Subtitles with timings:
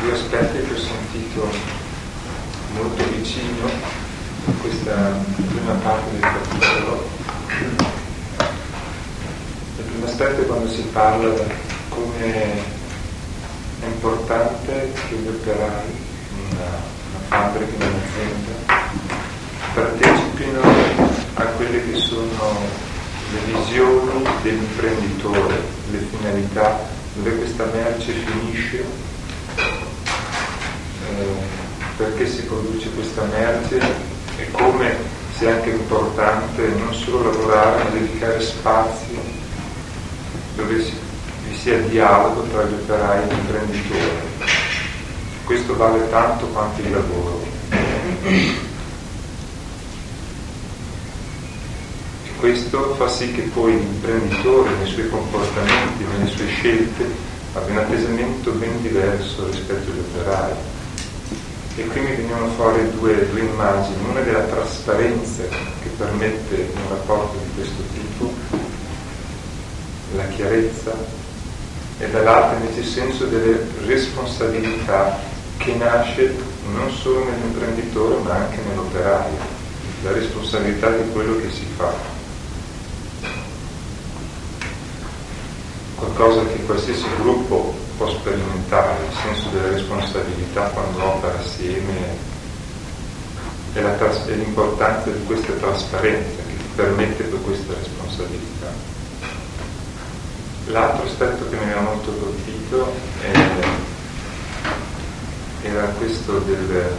[0.00, 1.48] due aspetti che ho sentito
[2.74, 3.68] molto vicino
[4.46, 7.08] in questa prima parte del capitolo.
[9.78, 11.42] Il primo aspetto è quando si parla di
[11.88, 12.74] come
[13.80, 15.88] è importante che gli operai
[16.30, 18.74] in una, una fabbrica, in un'azienda,
[19.74, 20.60] partecipino
[21.34, 22.84] a quelle che sono
[23.32, 25.54] le visioni dell'imprenditore,
[25.90, 26.80] le finalità,
[27.14, 28.84] dove questa merce finisce,
[31.96, 33.80] perché si produce questa merce
[34.36, 34.94] e come
[35.36, 39.18] sia anche importante non solo lavorare ma dedicare spazi
[40.56, 44.34] dove vi sia dialogo tra gli operai e gli imprenditori.
[45.44, 47.44] Questo vale tanto quanto il lavoro.
[52.38, 57.04] Questo fa sì che poi l'imprenditore nei suoi comportamenti, nelle sue scelte,
[57.54, 60.52] abbia un atteggiamento ben diverso rispetto agli operai.
[61.78, 65.42] E qui mi vengono fuori due, due immagini, una della trasparenza
[65.82, 68.32] che permette un rapporto di questo tipo,
[70.14, 70.96] la chiarezza,
[71.98, 75.18] e dall'altra invece il senso delle responsabilità
[75.58, 76.34] che nasce
[76.72, 79.36] non solo nell'imprenditore ma anche nell'operaio,
[80.02, 82.14] la responsabilità di quello che si fa.
[85.96, 92.34] qualcosa che qualsiasi gruppo può sperimentare, il senso della responsabilità quando opera assieme
[93.72, 98.94] e, la, e l'importanza di questa trasparenza che ti permette poi questa responsabilità.
[100.66, 103.32] L'altro aspetto che mi aveva molto colpito è,
[105.62, 106.94] era questo del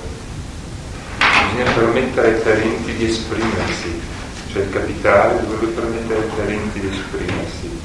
[1.18, 4.02] bisogna permettere ai talenti di esprimersi,
[4.52, 7.80] cioè il capitale dovrebbe permettere ai talenti di esprimersi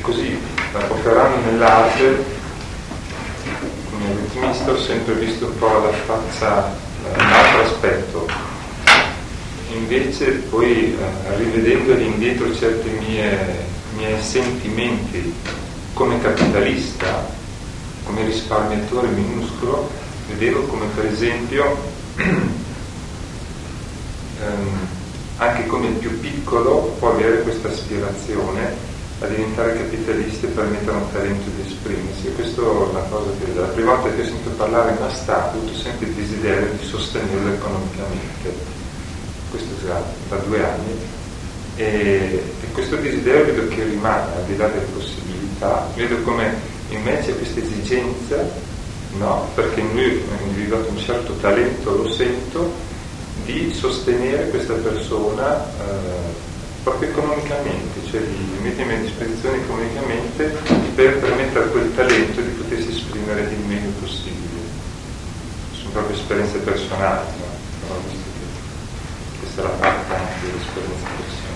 [0.00, 0.38] così
[0.78, 2.24] operando nell'arte.
[3.90, 8.26] Come ritmista ho sempre visto un po' la faccia eh, un altro aspetto.
[9.72, 15.32] Invece poi eh, rivedendo indietro certi mie, miei sentimenti
[15.94, 17.42] come capitalista
[18.04, 19.90] come risparmiatore minuscolo
[20.28, 21.76] vedevo come per esempio
[24.40, 24.88] ehm,
[25.38, 28.92] anche come il più piccolo può avere questa aspirazione
[29.24, 32.26] a diventare capitalisti e permettere un talento di esprimersi.
[32.26, 35.60] E questa è una cosa che la prima volta che ho sentito parlare Stato ho
[35.60, 38.72] avuto sempre il desiderio di sostenerlo economicamente.
[39.50, 41.12] Questo già da due anni.
[41.76, 47.02] E, e questo desiderio vedo che rimane, al di là delle possibilità, vedo come in
[47.02, 48.48] me c'è questa esigenza,
[49.16, 49.48] no?
[49.54, 52.72] perché in lui ho individuato un certo talento, lo sento,
[53.44, 55.64] di sostenere questa persona.
[55.64, 56.52] Eh,
[56.84, 60.44] proprio economicamente, cioè di mettermi a disposizione economicamente
[60.94, 64.60] per permettere a quel talento di potersi esprimere il meglio possibile.
[65.72, 67.46] Sono proprio esperienze personali, no?
[67.80, 71.53] Però visto che questa è la parte anche dell'esperienza personale.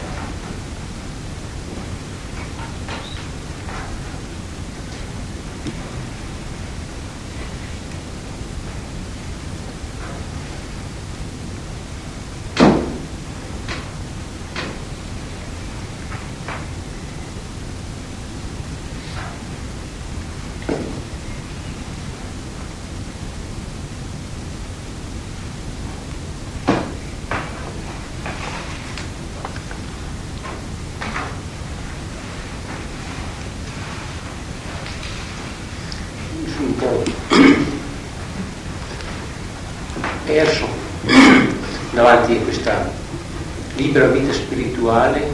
[42.09, 42.91] Davanti a questa
[43.77, 45.31] libera vita spirituale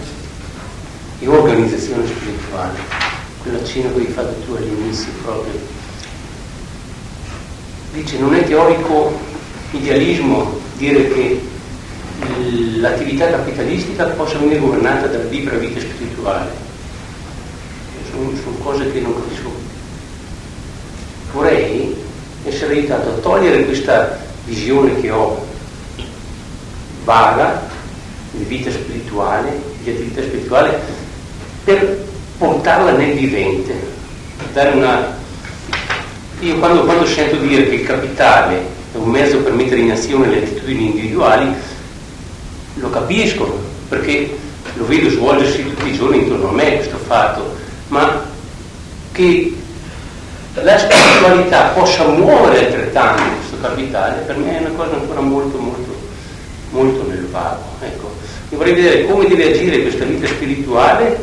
[1.20, 2.78] e organizzazione spirituale,
[3.42, 5.52] quella cena che hai fatto tu all'inizio proprio.
[7.92, 9.16] Dice, non è teorico
[9.70, 11.40] idealismo dire che
[12.78, 16.50] l'attività capitalistica possa venire governata dalla libera vita spirituale.
[18.10, 19.52] Sono, sono cose che non capisco.
[21.32, 21.94] Vorrei
[22.44, 25.52] essere aiutato a togliere questa visione che ho
[27.04, 27.68] vaga
[28.30, 30.80] di vita spirituale, di attività spirituale,
[31.62, 32.04] per
[32.38, 33.92] portarla nel vivente,
[34.72, 35.22] una...
[36.40, 38.56] Io quando, quando sento dire che il capitale
[38.92, 41.54] è un mezzo per mettere in azione le attitudini individuali,
[42.74, 43.58] lo capisco,
[43.88, 44.36] perché
[44.74, 47.56] lo vedo svolgersi tutti i giorni intorno a me questo fatto,
[47.88, 48.22] ma
[49.12, 49.56] che
[50.54, 55.93] la spiritualità possa muovere altrettanto questo capitale, per me è una cosa ancora molto molto
[56.74, 57.62] molto nel vago.
[57.80, 58.12] Ecco.
[58.50, 61.18] Io vorrei vedere come deve agire questa vita spirituale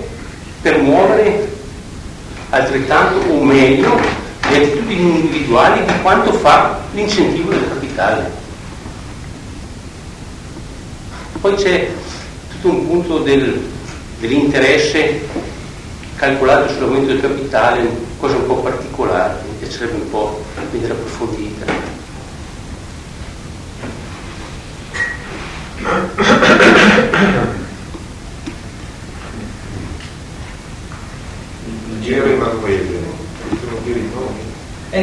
[0.62, 1.50] per muovere
[2.50, 4.00] altrettanto o meglio
[4.50, 8.40] le attitudini individuali di quanto fa l'incentivo del capitale.
[11.40, 11.90] Poi c'è
[12.50, 13.62] tutto un punto del,
[14.20, 15.28] dell'interesse
[16.16, 17.90] calcolato sull'aumento del capitale,
[18.20, 21.66] cosa un po' particolare, mi piacerebbe un po' vedere approfondita.
[31.90, 33.00] Il giro in Marquese,
[33.50, 34.40] potremmo dire i nomi.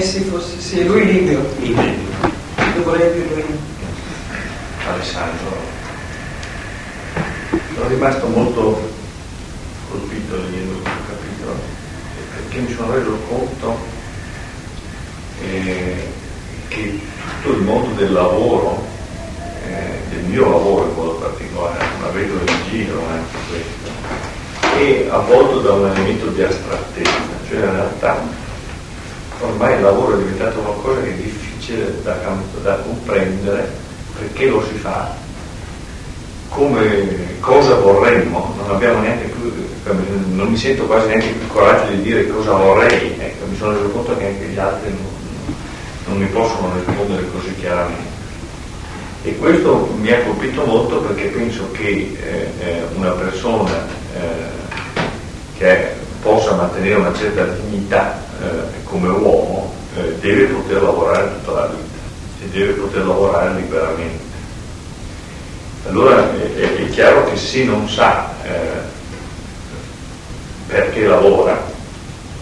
[0.00, 1.44] Sì, forse sì, lui libero.
[1.58, 2.06] Libero.
[2.92, 3.44] Leggere lui.
[4.86, 5.56] Alessandro.
[7.74, 8.90] Sono rimasto molto
[9.90, 11.60] colpito leggendo questo capitolo
[12.34, 13.76] perché mi sono reso conto
[15.42, 16.06] eh,
[16.68, 17.00] che
[17.42, 18.84] tutto il mondo del lavoro,
[19.66, 25.60] eh, del mio lavoro in modo particolare, ma vedo in giro anche questo, è avvolto
[25.60, 27.10] da un elemento di astrattezza,
[27.48, 28.37] cioè in realtà
[29.40, 32.16] ormai il lavoro è diventato qualcosa che è difficile da,
[32.62, 33.70] da comprendere
[34.18, 35.14] perché lo si fa,
[36.48, 39.52] come cosa vorremmo, non abbiamo neanche più,
[40.34, 43.88] non mi sento quasi neanche più coraggio di dire cosa vorrei, ecco, mi sono reso
[43.90, 45.54] conto che anche gli altri non,
[46.06, 48.16] non mi possono rispondere così chiaramente.
[49.22, 52.16] E questo mi ha colpito molto perché penso che
[52.60, 54.56] eh, una persona eh,
[55.58, 61.66] che possa mantenere una certa dignità eh, come uomo eh, deve poter lavorare tutta la
[61.66, 64.26] vita e deve poter lavorare liberamente.
[65.88, 68.96] Allora è, è chiaro che se non sa eh,
[70.66, 71.76] perché lavora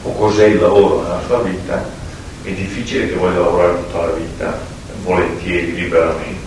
[0.07, 1.85] o cos'è il lavoro nella sua vita,
[2.43, 4.59] è difficile che voglia lavorare tutta la vita,
[5.03, 6.45] volentieri, liberamente.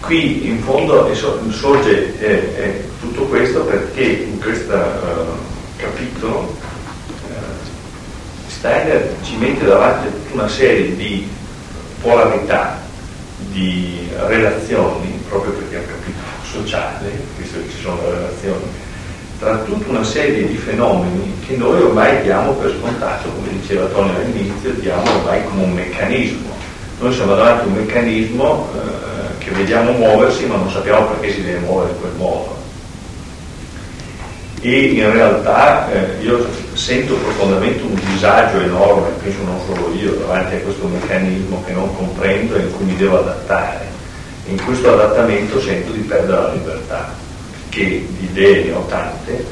[0.00, 1.12] Qui in fondo
[1.50, 5.47] sorge eh, eh, tutto questo perché in questo uh,
[5.78, 6.56] capitolo
[7.28, 7.34] uh,
[8.48, 11.26] Steiner ci mette davanti una serie di
[12.02, 12.80] polarità,
[13.52, 18.64] di relazioni, proprio perché è un capitolo sociale, visto che ci sono relazioni,
[19.38, 24.14] tra tutta una serie di fenomeni che noi ormai diamo per scontato, come diceva Tony
[24.16, 26.56] all'inizio, diamo ormai come un meccanismo.
[26.98, 31.44] Noi siamo davanti a un meccanismo eh, che vediamo muoversi ma non sappiamo perché si
[31.44, 32.57] deve muovere in quel modo.
[34.60, 40.56] E in realtà eh, io sento profondamente un disagio enorme, penso non solo io, davanti
[40.56, 43.86] a questo meccanismo che non comprendo e in cui mi devo adattare.
[44.46, 47.14] In questo adattamento sento di perdere la libertà,
[47.68, 49.44] che di idee ne ho tante,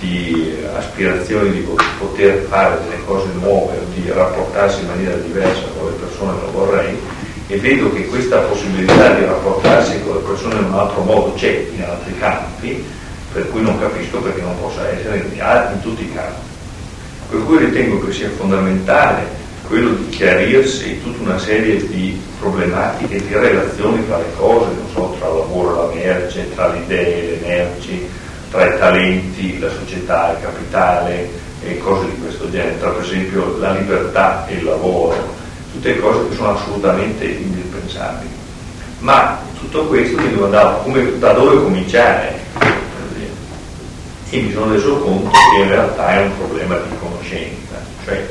[0.00, 1.66] di aspirazioni di
[1.98, 6.98] poter fare delle cose nuove di rapportarsi in maniera diversa con le persone che vorrei
[7.46, 11.66] e vedo che questa possibilità di rapportarsi con le persone in un altro modo c'è
[11.74, 12.84] in altri campi,
[13.34, 16.40] per cui non capisco perché non possa essere in, tutti i campi.
[17.30, 23.34] Per cui ritengo che sia fondamentale quello di chiarirsi tutta una serie di problematiche, di
[23.34, 27.16] relazioni tra le cose, non so, tra il lavoro e la merce, tra le idee
[27.16, 28.06] e le merci,
[28.52, 31.28] tra i talenti, la società, il capitale
[31.64, 35.34] e cose di questo genere, tra per esempio la libertà e il lavoro,
[35.72, 38.30] tutte cose che sono assolutamente indispensabili.
[39.00, 40.88] Ma tutto questo mi domandavo
[41.18, 42.43] da dove cominciare
[44.34, 48.26] e mi sono reso conto che in realtà è un problema di conoscenza, cioè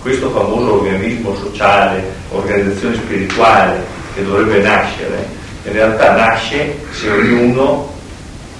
[0.00, 5.26] questo famoso organismo sociale, organizzazione spirituale che dovrebbe nascere,
[5.64, 7.92] in realtà nasce se ognuno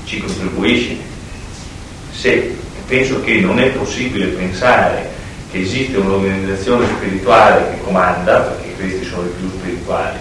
[0.07, 0.97] ci contribuisce.
[2.11, 2.57] Se
[2.89, 5.09] penso che non è possibile pensare
[5.53, 10.19] che esiste un'organizzazione spirituale che comanda, perché questi sono i più spirituali,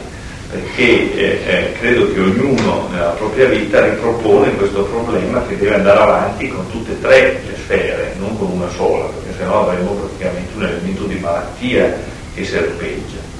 [0.57, 5.99] perché eh, eh, credo che ognuno nella propria vita ripropone questo problema che deve andare
[5.99, 10.55] avanti con tutte e tre le sfere, non con una sola, perché sennò avremo praticamente
[10.55, 11.95] un elemento di malattia
[12.33, 13.35] che serpeggia.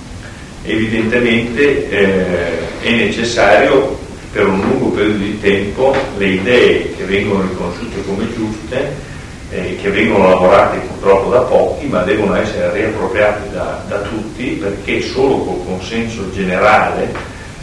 [0.63, 3.97] Evidentemente eh, è necessario
[4.31, 9.06] per un lungo periodo di tempo le idee che vengono riconosciute come giuste
[9.49, 15.01] eh, che vengono lavorate purtroppo da pochi, ma devono essere riappropriate da, da tutti perché
[15.01, 17.13] solo col consenso generale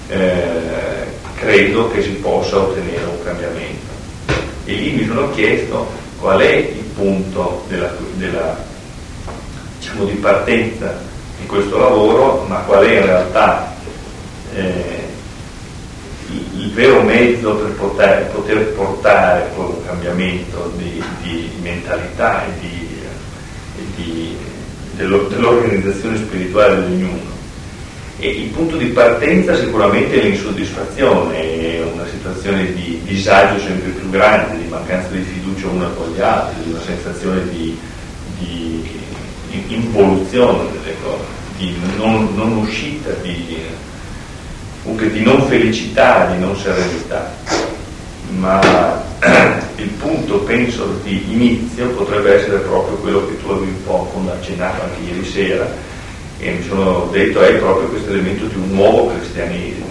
[0.09, 0.43] eh,
[1.35, 3.93] credo che si possa ottenere un cambiamento.
[4.65, 5.87] E lì mi sono chiesto
[6.19, 8.57] qual è il punto della, della,
[9.79, 10.99] diciamo, di partenza
[11.39, 13.75] di questo lavoro, ma qual è in realtà
[14.55, 15.04] eh,
[16.65, 22.89] il vero mezzo per poter, poter portare un cambiamento di, di mentalità e, di,
[23.77, 24.37] e di,
[24.97, 27.33] dello, dell'organizzazione spirituale di ognuno.
[28.19, 34.09] E il punto di partenza sicuramente è l'insoddisfazione, è una situazione di disagio sempre più
[34.09, 37.79] grande, di mancanza di fiducia uno con gli altri, di una sensazione di,
[38.39, 38.89] di
[39.67, 41.25] involuzione delle cose,
[41.59, 43.59] di non, non uscita, di,
[44.85, 47.33] comunque di non felicità, di non serenità.
[48.39, 49.03] Ma
[49.77, 54.83] il punto, penso, di inizio potrebbe essere proprio quello che tu avevi un po' accennato
[54.83, 55.67] anche ieri sera,
[56.39, 59.87] e mi sono detto è proprio questo elemento di un nuovo cristianesimo,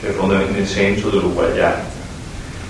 [0.00, 0.12] cioè
[0.50, 1.98] nel senso dell'uguaglianza.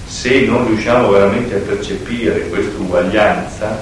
[0.06, 3.80] Se non riusciamo veramente a percepire questa uguaglianza,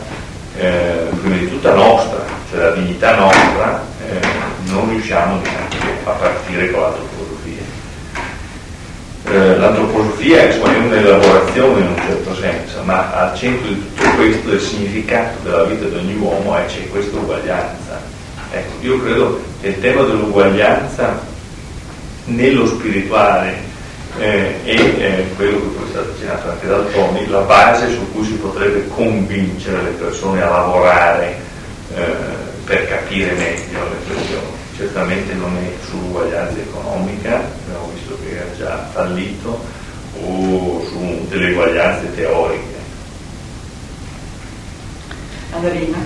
[0.59, 4.27] eh, prima di tutta nostra, cioè la dignità nostra, eh,
[4.67, 7.18] non riusciamo neanche a partire con l'antroposofia.
[9.31, 14.61] Eh, l'antroposofia è un'elaborazione in un certo senso, ma al centro di tutto questo, del
[14.61, 18.01] significato della vita di ogni uomo, è c'è questa uguaglianza.
[18.51, 21.21] Ecco, io credo che il tema dell'uguaglianza
[22.25, 23.55] nello spirituale
[24.19, 28.11] eh, è eh, quello che poi è stato accennato anche dal Tony, la base su
[28.13, 31.37] cui si potrebbe convincere le persone a lavorare
[31.95, 32.03] eh,
[32.65, 34.57] per capire meglio le questioni.
[34.75, 37.43] Certamente non è sull'uguaglianza economica,
[38.39, 39.61] che ha già fallito,
[40.25, 42.77] o su delle uguaglianze teoriche.
[45.53, 45.99] Annalena?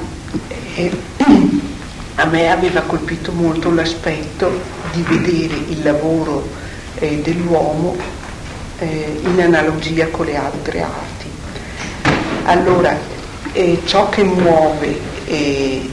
[0.74, 0.90] Eh,
[2.14, 4.50] a me aveva colpito molto l'aspetto
[4.92, 6.48] di vedere il lavoro
[6.98, 7.96] eh, dell'uomo
[8.78, 11.30] eh, in analogia con le altre arti.
[12.44, 12.96] Allora,
[13.52, 15.88] eh, ciò che muove eh,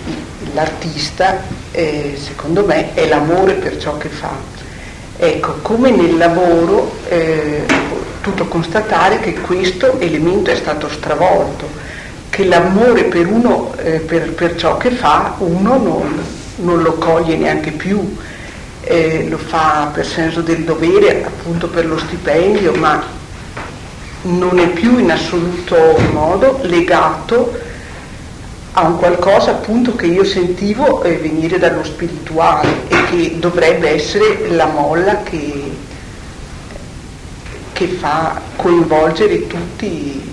[0.54, 1.42] l'artista,
[1.72, 4.59] eh, secondo me, è l'amore per ciò che fa.
[5.22, 11.68] Ecco, come nel lavoro eh, ho potuto constatare che questo elemento è stato stravolto,
[12.30, 16.24] che l'amore per uno, per, per, ciò che fa, uno non,
[16.60, 18.16] non lo coglie neanche più.
[18.82, 23.04] Eh, lo fa per senso del dovere, appunto per lo stipendio, ma
[24.22, 27.68] non è più in assoluto modo legato
[28.74, 34.50] a un qualcosa appunto che io sentivo eh, venire dallo spirituale e che dovrebbe essere
[34.50, 35.76] la molla che,
[37.74, 40.29] che fa coinvolgere tutti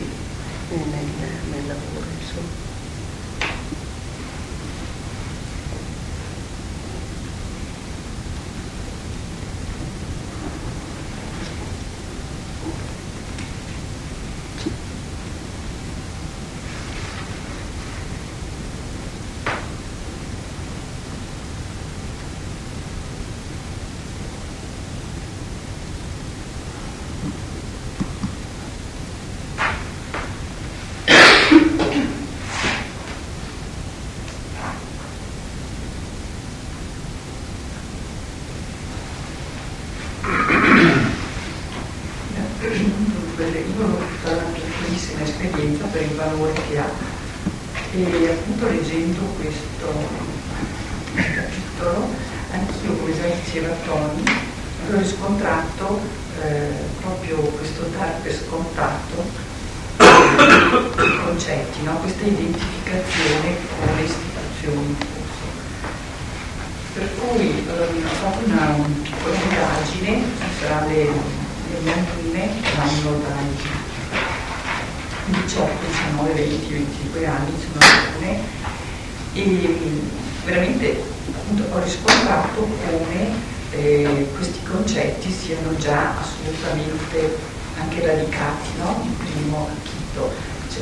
[55.27, 55.56] encontrar.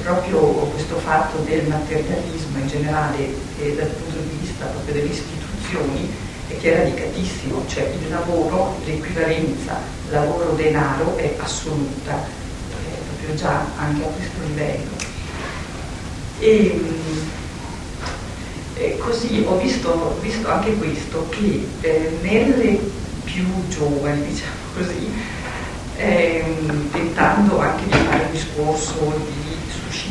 [0.04, 6.12] proprio questo fatto del materialismo in generale eh, dal punto di vista proprio delle istituzioni
[6.48, 9.80] è che è radicatissimo, cioè il lavoro, l'equivalenza
[10.10, 14.90] lavoro-denaro è assoluta, è proprio già anche a questo livello.
[16.38, 16.80] E,
[18.74, 22.78] eh, così ho visto, visto, anche questo, che eh, nelle
[23.24, 25.10] più giovani, diciamo così,
[25.96, 29.43] ehm, tentando anche di fare un discorso di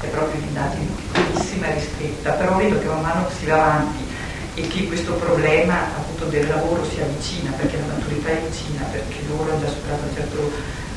[0.00, 4.04] è proprio un'indagine piccolissima e ristretta, però vedo che man mano si va avanti
[4.54, 9.18] e che questo problema appunto del lavoro si avvicina perché la maturità è vicina, perché
[9.28, 10.50] loro hanno già superato un certo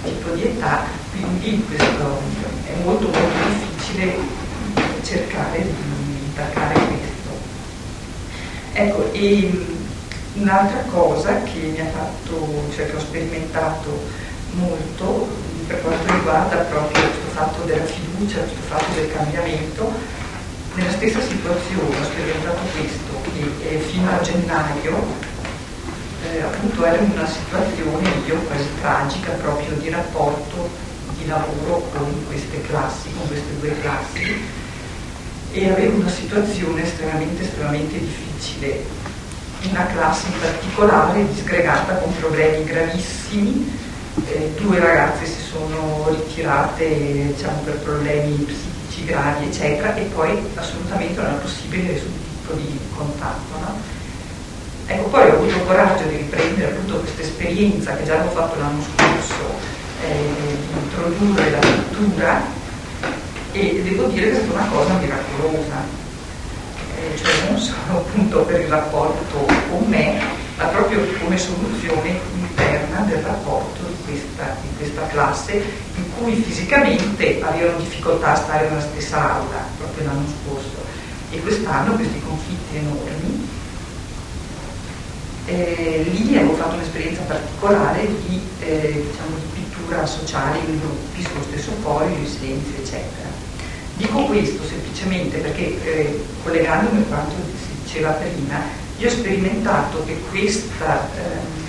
[0.03, 2.21] tipo di età, quindi questo
[2.65, 3.19] è molto molto
[3.49, 4.15] difficile
[5.03, 7.31] cercare di intaccare questo.
[8.73, 9.51] Ecco, e
[10.35, 14.01] un'altra cosa che mi ha fatto, cioè che ho sperimentato
[14.53, 15.27] molto
[15.67, 19.91] per quanto riguarda proprio fatto della fiducia, questo fatto del cambiamento,
[20.75, 25.31] nella stessa situazione ho sperimentato questo, che eh, fino a gennaio
[26.31, 30.69] eh, appunto in una situazione io quasi tragica proprio di rapporto
[31.17, 34.61] di lavoro con queste classi, con queste due classi.
[35.51, 38.83] E avevo una situazione estremamente estremamente difficile,
[39.69, 43.71] una classe in particolare disgregata con problemi gravissimi,
[44.27, 46.02] eh, due ragazze si sono
[46.33, 52.11] ritirate diciamo, per problemi psichici gravi eccetera e poi assolutamente non era possibile nessun
[52.41, 53.59] tipo di contatto.
[53.59, 54.01] No?
[54.87, 58.59] Ecco, poi ho avuto il coraggio di riprendere appunto questa esperienza che già avevo fatto
[58.59, 59.43] l'anno scorso,
[60.03, 62.41] eh, di introdurre la cultura
[63.51, 66.01] e devo dire che è stata una cosa miracolosa.
[66.97, 70.19] Eh, cioè non solo appunto per il rapporto con me,
[70.57, 72.19] ma proprio come soluzione
[72.73, 75.53] interna del rapporto di questa, di questa classe
[75.95, 80.81] in cui fisicamente avevano difficoltà a stare nella stessa aula proprio l'anno scorso
[81.29, 83.47] e quest'anno questi conflitti enormi
[85.45, 91.43] eh, lì avevo fatto un'esperienza particolare di, eh, diciamo, di pittura sociale in gruppi sullo
[91.49, 93.27] stesso foglio, in silenzio, eccetera.
[93.97, 98.61] Dico questo semplicemente perché, eh, collegandomi a quanto si diceva prima,
[98.97, 101.62] io ho sperimentato che questa ehm,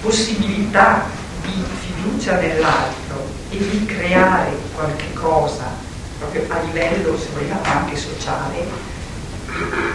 [0.00, 1.04] possibilità
[1.42, 5.88] di fiducia nell'altro e di creare qualche cosa
[6.20, 8.66] proprio a livello, se vogliamo, anche sociale,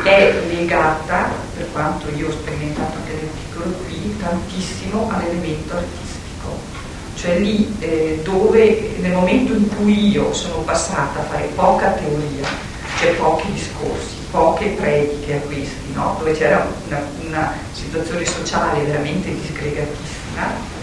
[0.04, 6.74] è legata, per quanto io ho sperimentato anche nell'articolo qui, tantissimo all'elemento artistico.
[7.16, 12.48] Cioè lì eh, dove nel momento in cui io sono passata a fare poca teoria,
[13.00, 16.16] cioè pochi discorsi, poche prediche a questi, no?
[16.20, 20.74] dove c'era una, una situazione sociale veramente disgregatissima,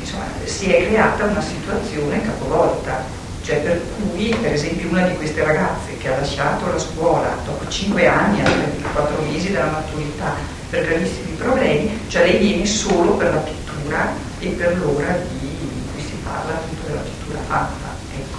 [0.00, 5.44] insomma, si è creata una situazione capovolta cioè per cui, per esempio, una di queste
[5.44, 10.32] ragazze che ha lasciato la scuola dopo 5 anni, a 34 mesi dalla maturità,
[10.70, 15.58] per gravissimi problemi, cioè lei viene solo per la pittura e per l'ora di,
[15.92, 17.94] cui si parla appunto della pittura fatta.
[18.16, 18.38] Ecco.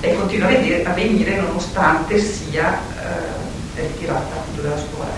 [0.00, 2.76] E continua a, vedere, a venire nonostante sia
[3.74, 5.10] eh, ritirata appunto dalla scuola,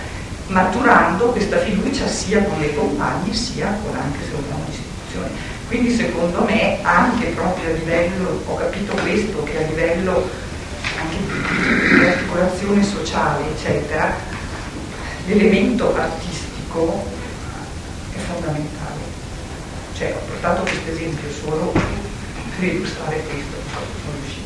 [0.48, 5.30] maturando questa fiducia sia con le compagne sia con anche se vogliamo l'istituzione.
[5.68, 10.28] Quindi secondo me anche proprio a livello, ho capito questo, che a livello
[11.00, 14.14] anche di, articolazione sociale, eccetera,
[15.26, 17.04] l'elemento artistico
[18.12, 19.00] è fondamentale.
[19.96, 23.56] Cioè ho portato questo esempio solo per illustrare questo,
[24.04, 24.41] sono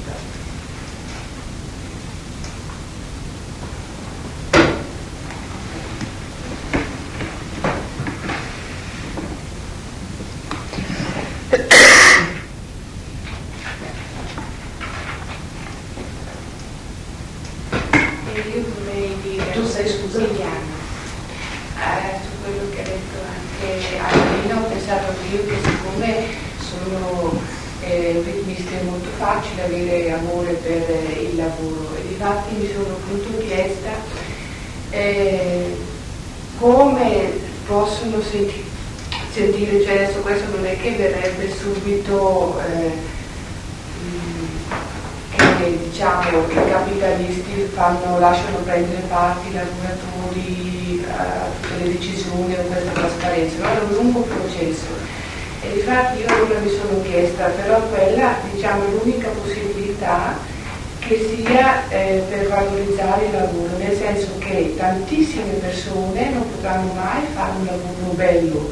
[38.11, 38.31] riuscita.
[38.31, 38.65] senti,
[39.33, 43.15] sentire, cioè adesso questo non è che verrebbe subito eh,
[45.59, 52.63] che diciamo i capitalisti fanno, lasciano prendere parte i lavoratori a tutte le decisioni o
[52.63, 54.87] questa trasparenza, ma è un lungo processo.
[55.63, 60.55] E infatti io non mi sono chiesta, però quella diciamo, è l'unica possibilità
[61.07, 67.23] che sia eh, per valorizzare il lavoro, nel senso che tantissime persone non potranno mai
[67.33, 68.71] fare un lavoro bello,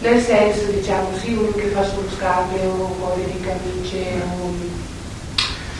[0.00, 4.04] nel senso diciamo sì uno che fa solo scarpe o cose di camicie
[4.40, 4.74] o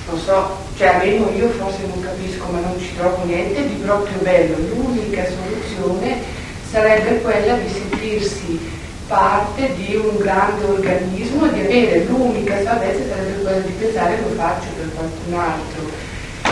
[0.09, 4.17] non so, cioè almeno io forse non capisco ma non ci trovo niente di proprio
[4.23, 6.23] bello, l'unica soluzione
[6.71, 8.61] sarebbe quella di sentirsi
[9.09, 14.67] parte di un grande organismo, di avere l'unica salvezza sarebbe quella di pensare lo faccio
[14.77, 15.76] per qualcun altro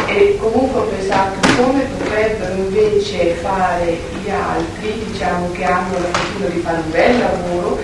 [0.07, 6.49] e comunque ho pensato come potrebbero invece fare gli altri, diciamo che hanno la fortuna
[6.49, 7.81] di fare un bel lavoro,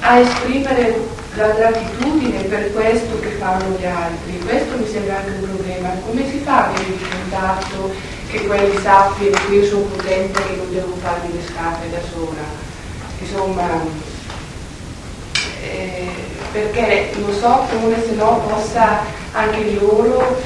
[0.00, 4.38] a esprimere la gratitudine per questo che fanno gli altri.
[4.44, 5.88] Questo mi sembra anche un problema.
[6.06, 7.94] Come si fa a avere il contatto
[8.30, 12.66] che quelli sappiano che io sono potente e non devo farmi le scarpe da sola?
[13.20, 13.82] Insomma,
[15.62, 16.08] eh,
[16.52, 19.00] perché non so come se no possa
[19.32, 20.36] anche loro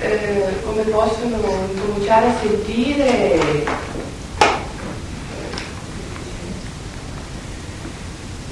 [0.00, 3.86] eh, come possono cominciare a sentire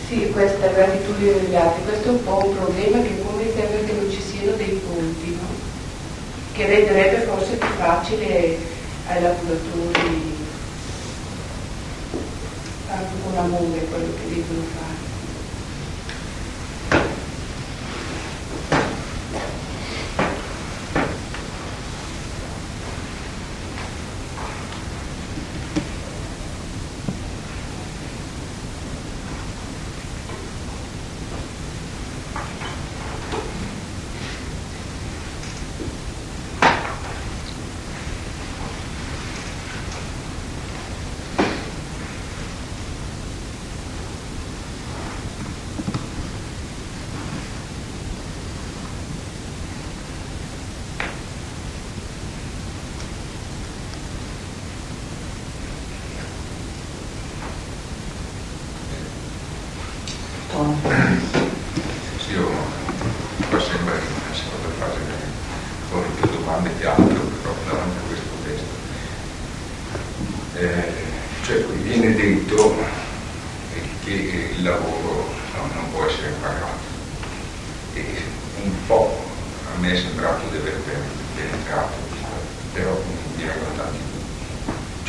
[0.09, 3.93] Sì, questa gratitudine degli altri, questo è un po' un problema che mi sembra che
[3.93, 5.49] non ci siano dei punti, no?
[6.53, 8.57] che renderebbe forse più facile
[9.09, 10.35] ai lavoratori
[12.89, 15.06] anche con amore quello che devono fare.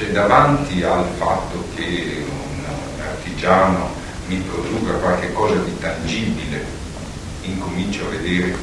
[0.06, 2.64] Davanti al fatto che un
[3.02, 3.90] artigiano
[4.28, 6.64] mi produca qualche cosa di tangibile,
[7.42, 8.56] incomincio a vedere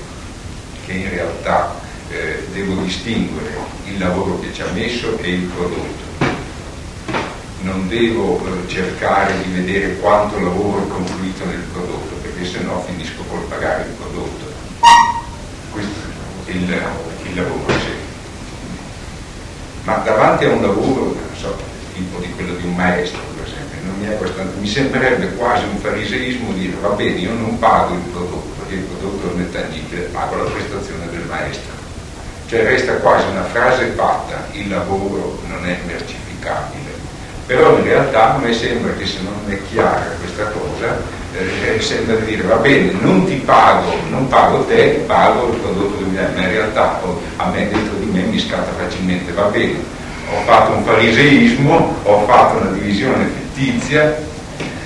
[0.86, 6.12] che in realtà eh, devo distinguere il lavoro che ci ha messo e il prodotto.
[7.62, 12.84] Non devo eh, cercare di vedere quanto lavoro è confluito nel prodotto, perché se no
[12.86, 14.52] finisco col pagare il prodotto.
[15.72, 16.00] Questo
[16.44, 16.82] è il,
[17.24, 17.73] il lavoro.
[19.84, 21.54] Ma davanti a un lavoro so,
[21.92, 23.62] tipo di quello di un maestro, per esempio.
[24.16, 28.74] Questa, mi sembrerebbe quasi un fariseismo dire va bene, io non pago il prodotto, perché
[28.74, 31.72] il prodotto non è tangibile, pago la prestazione del maestro.
[32.46, 36.92] Cioè resta quasi una frase fatta, il lavoro non è mercificabile.
[37.46, 40.98] Però in realtà a me sembra che se non è chiara questa cosa,
[41.36, 46.06] eh, sembra dire va bene, non ti pago, non pago te, pago il prodotto del
[46.06, 47.00] mio, ma in realtà
[47.36, 49.78] a me dentro di me mi scatta facilmente, va bene,
[50.30, 54.16] ho fatto un fariseismo, ho fatto una divisione fittizia,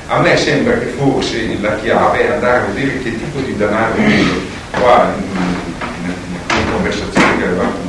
[0.08, 3.94] a me sembra che forse la chiave è andare a vedere che tipo di denaro
[3.94, 6.12] è qua in,
[6.56, 7.86] in conversazione che avevamo,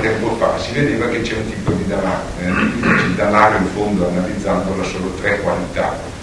[0.00, 0.58] tempo fa.
[0.58, 2.46] Si vedeva che c'è un tipo di denaro eh?
[2.48, 6.13] il denaro in fondo analizzandolo ha solo tre qualità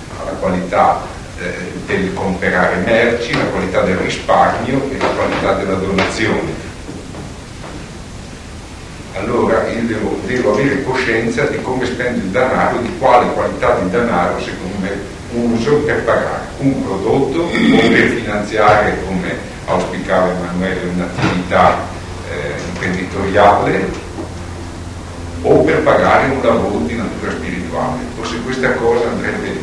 [0.42, 1.02] qualità
[1.40, 1.54] eh,
[1.86, 6.70] del comprare merci, la qualità del risparmio e la qualità della donazione
[9.18, 13.90] allora io devo, devo, avere coscienza di come spendo il denaro, di quale qualità di
[13.90, 21.78] denaro secondo me uso per pagare un prodotto o per finanziare, come auspicava Emanuele, un'attività
[22.30, 24.10] eh, imprenditoriale
[25.44, 28.00] o per pagare un lavoro di natura spirituale.
[28.16, 29.60] Forse questa cosa andrebbe,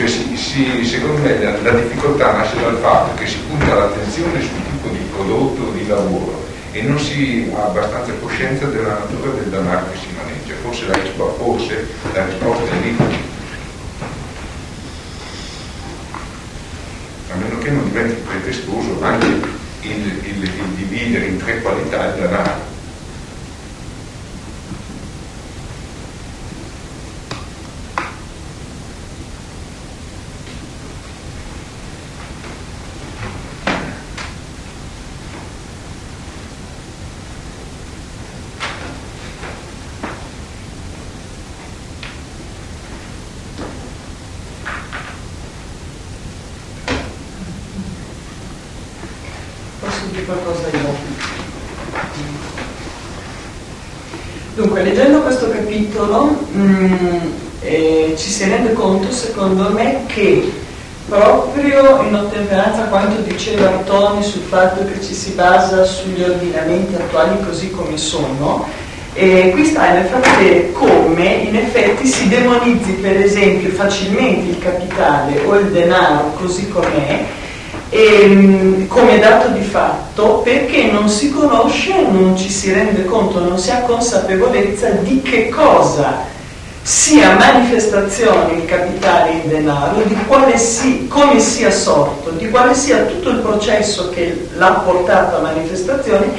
[0.00, 4.40] cioè si, si, secondo me la, la difficoltà nasce dal fatto che si punta l'attenzione
[4.40, 9.32] sul tipo di prodotto o di lavoro e non si ha abbastanza coscienza della natura
[9.32, 10.54] del denaro che si maneggia.
[10.62, 10.96] Forse la
[11.36, 12.96] forse la risposta è lì.
[17.30, 19.42] A meno che non diventi pretestuoso anche il,
[19.82, 22.70] il, il dividere in tre qualità il denaro
[56.00, 57.16] capitolo mh, mm,
[57.62, 60.52] eh, ci si rende conto, secondo me, che
[61.08, 66.94] proprio in ottemperanza a quanto diceva Toni sul fatto che ci si basa sugli ordinamenti
[66.94, 68.68] attuali così come sono,
[69.14, 75.40] e qui sta nel frattere come in effetti si demonizzi per esempio facilmente il capitale
[75.46, 77.24] o il denaro così com'è
[77.88, 83.58] ehm, come dato di fatto perché non si conosce, non ci si rende conto, non
[83.58, 86.38] si ha consapevolezza di che cosa
[86.82, 93.04] sia manifestazione il capitale in denaro, di quale si, come sia sorto, di quale sia
[93.04, 96.32] tutto il processo che l'ha portato a manifestazione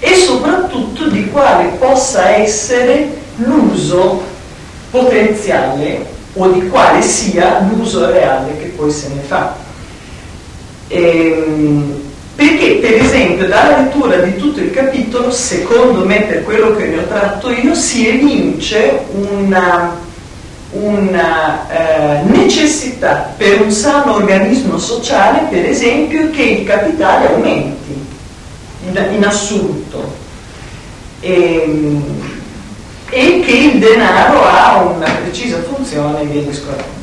[0.00, 4.22] e soprattutto di quale possa essere l'uso
[4.90, 6.04] potenziale
[6.34, 9.54] o di quale sia l'uso reale che poi se ne fa.
[10.88, 12.03] Ehm,
[12.34, 16.98] perché per esempio dalla lettura di tutto il capitolo, secondo me per quello che ne
[16.98, 19.96] ho tratto io, si evince una,
[20.70, 27.94] una eh, necessità per un sano organismo sociale, per esempio, che il capitale aumenti
[28.86, 30.22] in, in assoluto
[31.20, 32.02] e, ehm,
[33.10, 37.02] e, che il denaro ha una precisa funzione e via discorrendo.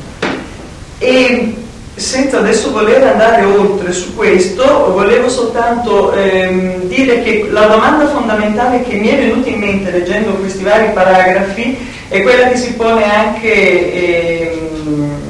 [0.98, 1.61] E
[1.94, 8.82] senza adesso voler andare oltre su questo, volevo soltanto ehm, dire che la domanda fondamentale
[8.82, 11.76] che mi è venuta in mente leggendo questi vari paragrafi
[12.08, 15.20] è quella che si pone anche ehm,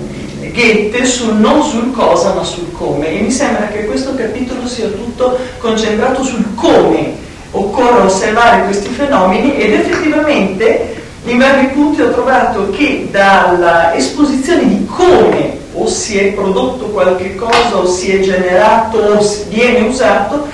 [0.53, 3.09] Goethe sul non sul cosa ma sul come.
[3.09, 7.15] E mi sembra che questo capitolo sia tutto concentrato sul come
[7.53, 14.87] occorre osservare questi fenomeni ed effettivamente in vari punti ho trovato che dalla esposizione di
[14.87, 20.47] come o si è prodotto qualche cosa o si è generato o viene usato,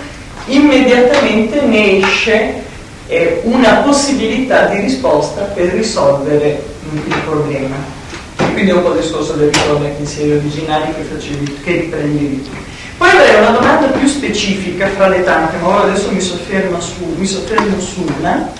[0.47, 2.63] immediatamente ne esce
[3.09, 7.77] eh, una possibilità di risposta per risolvere il problema.
[8.53, 12.43] Quindi è un po' il discorso del ritorno ai pensieri originali che, facevi, che riprendevi
[12.43, 12.51] tu.
[12.97, 17.15] Poi avrei una domanda più specifica fra le tante, ma ora adesso mi soffermo su,
[17.17, 18.51] mi soffermo su una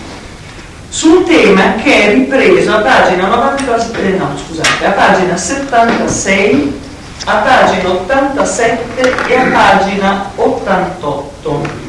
[0.89, 6.81] su un tema che è ripreso a pagina 90, eh, no, scusate, a pagina 76,
[7.25, 11.87] a pagina 87 e a pagina 88.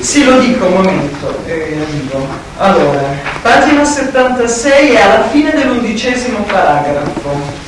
[0.00, 1.38] Sì, lo dico un momento.
[1.46, 1.76] Eh,
[2.56, 3.02] allora,
[3.42, 7.62] pagina 76 è alla fine dell'undicesimo paragrafo.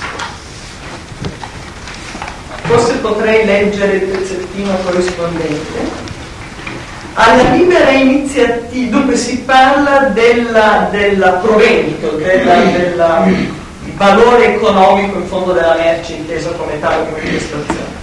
[2.63, 6.06] Forse potrei leggere il pezzettino corrispondente
[7.19, 13.27] alla libera iniziativa, dove si parla della, della provento, della
[13.97, 17.95] valore economico in fondo della merce intesa come tale come.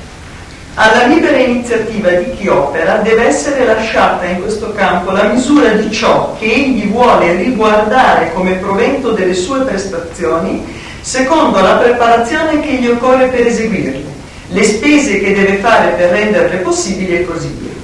[0.76, 5.92] Alla libera iniziativa di chi opera deve essere lasciata in questo campo la misura di
[5.92, 10.66] ciò che egli vuole riguardare come provento delle sue prestazioni
[11.02, 14.04] secondo la preparazione che gli occorre per eseguirle,
[14.48, 17.83] le spese che deve fare per renderle possibili e così via.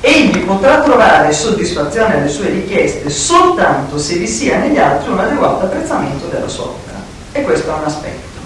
[0.00, 5.64] Egli potrà trovare soddisfazione alle sue richieste soltanto se vi sia negli altri un adeguato
[5.64, 6.98] apprezzamento della sua opera.
[7.32, 8.38] E questo è un aspetto.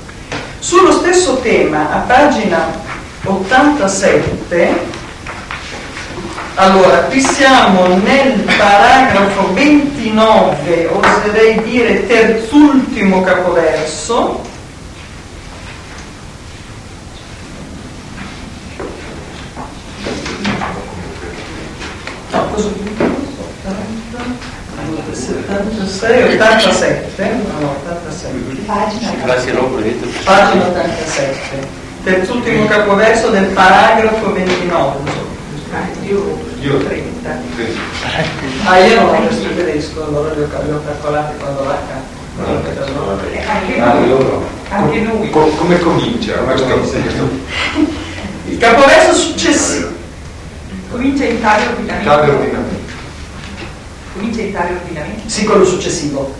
[0.58, 2.66] Sullo stesso tema, a pagina
[3.24, 4.98] 87,
[6.54, 14.42] allora, qui siamo nel paragrafo 29, oserei dire terzultimo capoverso,
[25.30, 28.62] 76, 87, no, 87.
[28.66, 29.10] Pagina,
[30.24, 31.78] Pagina 87.
[32.02, 35.28] Terzultimo capoverso del paragrafo 29.
[36.02, 37.30] Io 30.
[38.64, 41.68] Ah, io non ho questo tedesco, allora li ho calcolati quando
[42.36, 44.00] anche noi.
[44.70, 45.30] Anche noi.
[45.30, 46.34] Come comincia?
[48.46, 49.98] Il capoverso successivo
[50.90, 52.79] Comincia in tale ordinamento.
[54.52, 55.22] Tale ordinamento?
[55.26, 56.30] Sì, quello successivo.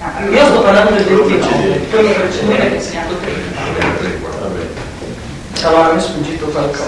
[0.00, 2.68] Ah, allora, Io sto parlando del 29, quello precedente.
[2.70, 3.60] ho insegnato 30.
[5.68, 6.86] Allora mi è sfuggito qualcosa.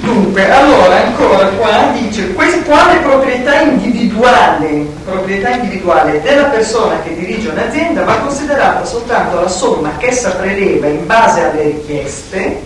[0.00, 8.04] Dunque, allora ancora qua dice quale proprietà individuale, proprietà individuale della persona che dirige un'azienda
[8.04, 12.62] va considerata soltanto la somma che essa preleva in base alle richieste,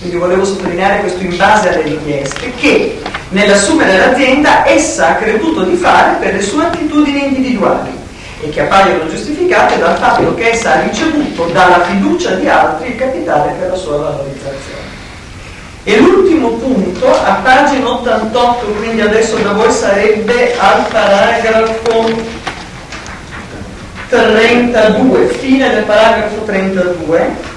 [0.00, 5.76] quindi volevo sottolineare questo in base alle richieste, che nell'assumere l'azienda essa ha creduto di
[5.76, 7.90] fare per le sue attitudini individuali
[8.40, 12.96] e che appaiono giustificate dal fatto che essa ha ricevuto dalla fiducia di altri il
[12.96, 14.86] capitale per la sua valorizzazione.
[15.82, 22.10] E l'ultimo punto, a pagina 88, quindi adesso da voi sarebbe al paragrafo
[24.08, 27.47] 32, fine del paragrafo 32.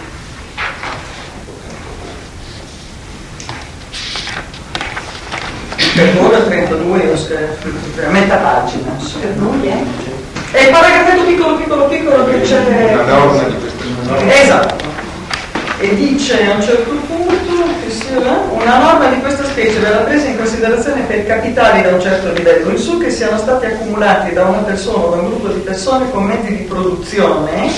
[5.93, 7.67] Per ora 32 io scritto,
[8.05, 8.95] a metà pagina.
[9.19, 9.77] Per noi è?
[10.51, 12.95] È il paragrafetto piccolo piccolo piccolo che c'è.
[12.95, 14.15] La norma di questo.
[14.25, 14.85] Esatto.
[15.79, 17.19] E dice a un certo punto
[18.51, 22.69] una norma di questa specie verrà presa in considerazione per capitali da un certo livello,
[22.69, 26.09] in su che siano stati accumulati da una persona o da un gruppo di persone
[26.11, 27.69] con mezzi di produzione,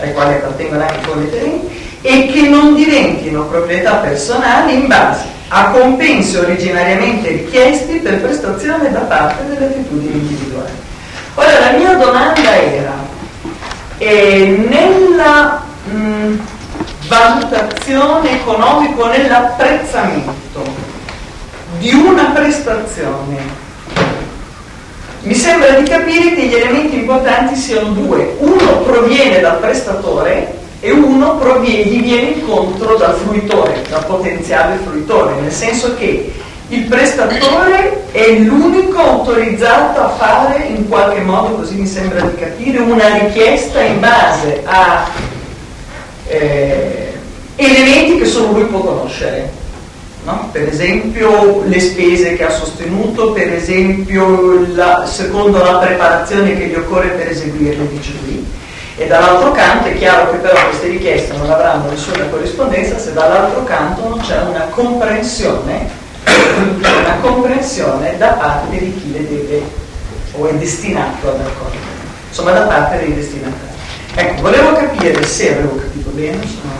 [0.00, 5.70] ai quali appartengono anche i bolletterini, e che non diventino proprietà personali in base a
[5.70, 10.70] compensi originariamente richiesti per prestazione da parte delle attitudini individuali.
[11.34, 12.94] Ora la mia domanda era,
[13.98, 16.38] eh, nella mh,
[17.08, 20.88] valutazione economica, nell'apprezzamento
[21.78, 23.68] di una prestazione
[25.22, 28.36] mi sembra di capire che gli elementi importanti siano due.
[28.38, 35.40] Uno proviene dal prestatore e uno proviene, gli viene incontro dal fruitore, dal potenziale fruitore,
[35.40, 36.32] nel senso che
[36.68, 42.78] il prestatore è l'unico autorizzato a fare in qualche modo, così mi sembra di capire,
[42.78, 45.08] una richiesta in base a
[46.28, 47.12] eh,
[47.56, 49.58] elementi che solo lui può conoscere.
[50.24, 50.48] No?
[50.52, 56.74] Per esempio le spese che ha sostenuto, per esempio la, secondo la preparazione che gli
[56.74, 58.46] occorre per eseguirle, dice lui.
[59.00, 63.64] E dall'altro canto è chiaro che però queste richieste non avranno nessuna corrispondenza se dall'altro
[63.64, 65.88] canto non c'è una comprensione,
[66.76, 69.62] una comprensione da parte di chi le deve
[70.32, 71.82] o è destinato ad accogliere,
[72.28, 73.72] insomma da parte dei destinatari.
[74.16, 76.72] Ecco, volevo capire se avevo capito bene, insomma,